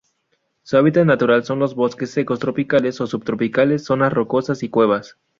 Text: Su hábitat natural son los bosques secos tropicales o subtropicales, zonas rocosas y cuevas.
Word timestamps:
Su 0.63 0.77
hábitat 0.77 1.05
natural 1.05 1.43
son 1.43 1.59
los 1.59 1.75
bosques 1.75 2.09
secos 2.09 2.39
tropicales 2.39 2.99
o 3.01 3.05
subtropicales, 3.05 3.83
zonas 3.83 4.11
rocosas 4.11 4.63
y 4.63 4.69
cuevas. 4.69 5.19